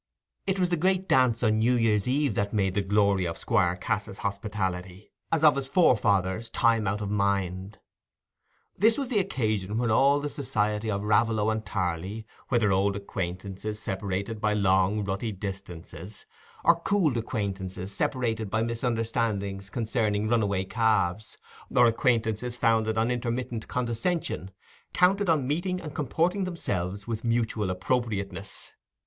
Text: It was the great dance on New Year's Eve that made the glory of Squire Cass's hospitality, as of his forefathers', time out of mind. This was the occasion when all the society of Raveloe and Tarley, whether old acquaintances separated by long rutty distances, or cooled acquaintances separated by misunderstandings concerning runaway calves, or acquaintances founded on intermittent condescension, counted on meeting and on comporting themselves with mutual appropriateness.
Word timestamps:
It 0.47 0.57
was 0.57 0.69
the 0.71 0.77
great 0.77 1.07
dance 1.07 1.43
on 1.43 1.59
New 1.59 1.75
Year's 1.75 2.07
Eve 2.07 2.33
that 2.33 2.53
made 2.53 2.73
the 2.73 2.81
glory 2.81 3.25
of 3.27 3.37
Squire 3.37 3.75
Cass's 3.75 4.17
hospitality, 4.17 5.11
as 5.31 5.43
of 5.43 5.55
his 5.55 5.67
forefathers', 5.67 6.49
time 6.49 6.87
out 6.87 7.01
of 7.01 7.11
mind. 7.11 7.77
This 8.75 8.97
was 8.97 9.09
the 9.09 9.19
occasion 9.19 9.77
when 9.77 9.91
all 9.91 10.19
the 10.19 10.27
society 10.27 10.89
of 10.89 11.03
Raveloe 11.03 11.51
and 11.51 11.63
Tarley, 11.63 12.25
whether 12.49 12.71
old 12.71 12.95
acquaintances 12.95 13.79
separated 13.79 14.41
by 14.41 14.55
long 14.55 15.05
rutty 15.05 15.31
distances, 15.31 16.25
or 16.65 16.79
cooled 16.79 17.15
acquaintances 17.15 17.91
separated 17.93 18.49
by 18.49 18.63
misunderstandings 18.63 19.69
concerning 19.69 20.27
runaway 20.27 20.63
calves, 20.65 21.37
or 21.69 21.85
acquaintances 21.85 22.55
founded 22.55 22.97
on 22.97 23.11
intermittent 23.11 23.67
condescension, 23.67 24.49
counted 24.93 25.29
on 25.29 25.45
meeting 25.45 25.79
and 25.79 25.91
on 25.91 25.95
comporting 25.95 26.43
themselves 26.45 27.05
with 27.05 27.23
mutual 27.23 27.69
appropriateness. 27.69 28.71